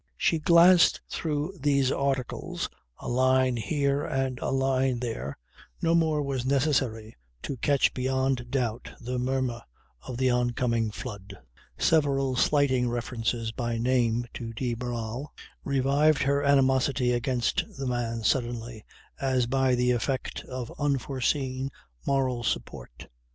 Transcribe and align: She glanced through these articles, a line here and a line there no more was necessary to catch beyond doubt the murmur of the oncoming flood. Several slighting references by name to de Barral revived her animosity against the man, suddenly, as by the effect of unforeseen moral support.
She 0.17 0.39
glanced 0.39 0.99
through 1.09 1.59
these 1.59 1.91
articles, 1.91 2.67
a 2.97 3.07
line 3.07 3.55
here 3.55 4.03
and 4.03 4.39
a 4.39 4.49
line 4.49 4.97
there 4.99 5.37
no 5.79 5.93
more 5.93 6.23
was 6.23 6.43
necessary 6.43 7.15
to 7.43 7.57
catch 7.57 7.93
beyond 7.93 8.49
doubt 8.49 8.89
the 8.99 9.19
murmur 9.19 9.61
of 10.01 10.17
the 10.17 10.31
oncoming 10.31 10.89
flood. 10.89 11.37
Several 11.77 12.35
slighting 12.35 12.89
references 12.89 13.51
by 13.51 13.77
name 13.77 14.25
to 14.33 14.53
de 14.53 14.73
Barral 14.73 15.31
revived 15.63 16.23
her 16.23 16.41
animosity 16.41 17.11
against 17.11 17.63
the 17.77 17.85
man, 17.85 18.23
suddenly, 18.23 18.83
as 19.19 19.45
by 19.45 19.75
the 19.75 19.91
effect 19.91 20.43
of 20.45 20.73
unforeseen 20.79 21.69
moral 22.07 22.41
support. 22.43 23.05